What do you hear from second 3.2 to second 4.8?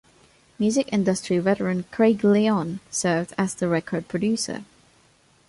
as the record producer.